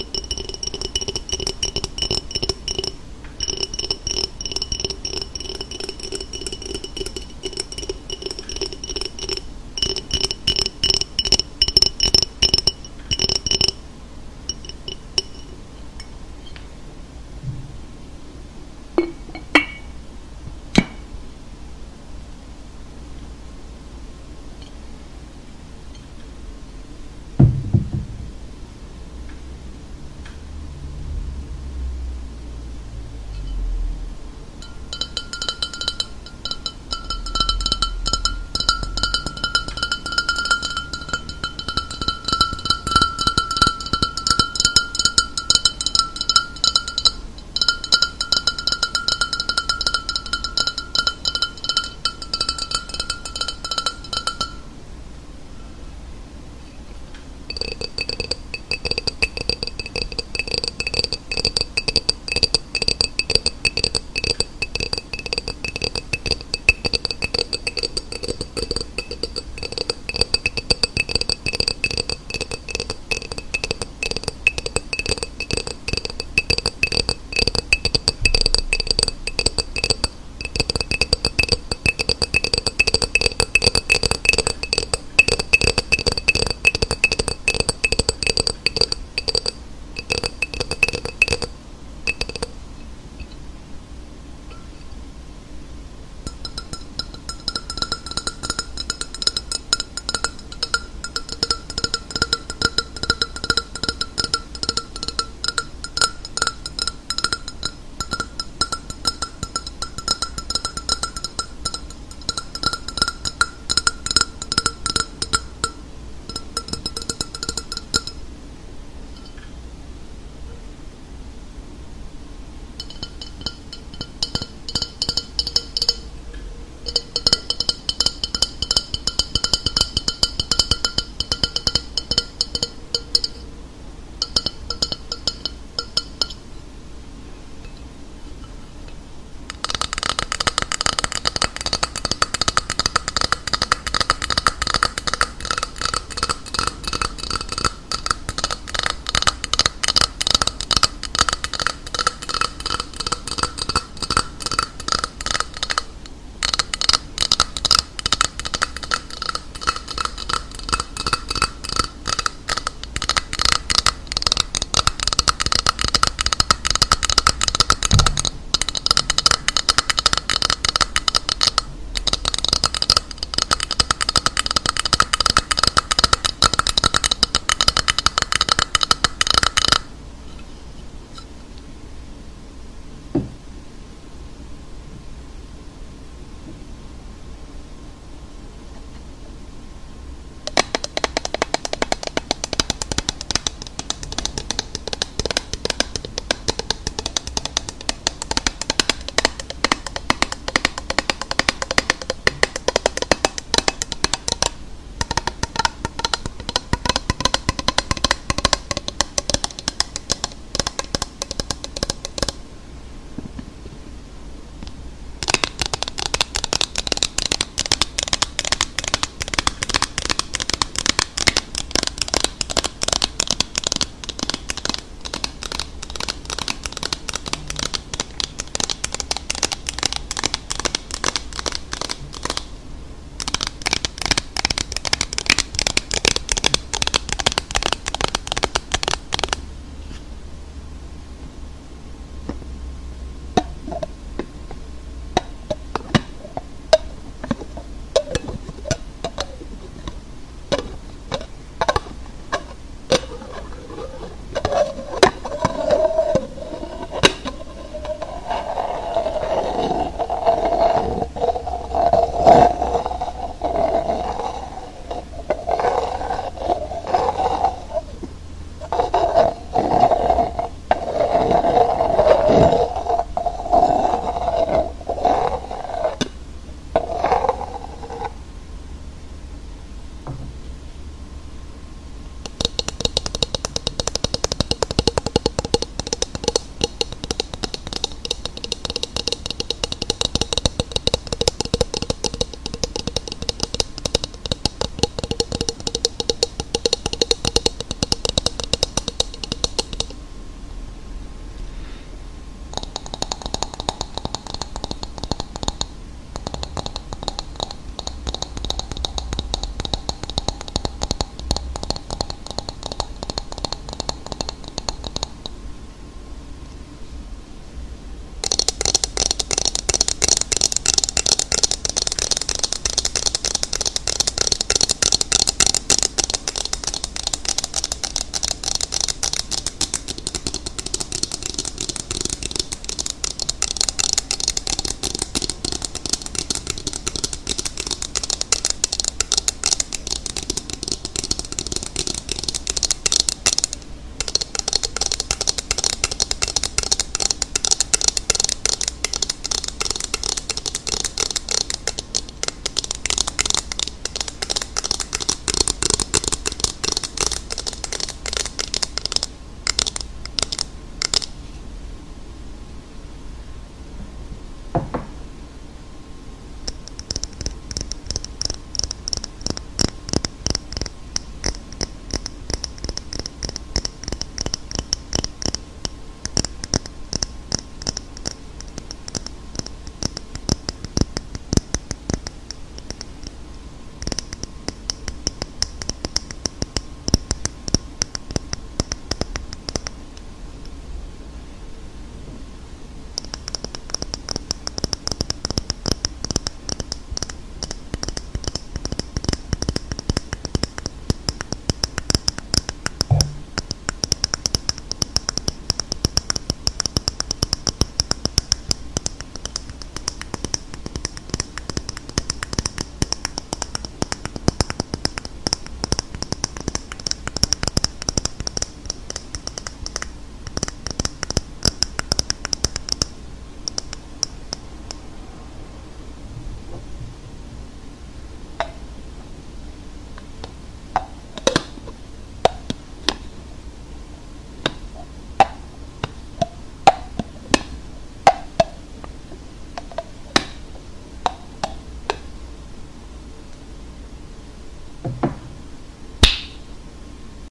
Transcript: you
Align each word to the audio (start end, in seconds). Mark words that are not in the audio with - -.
you 0.00 0.39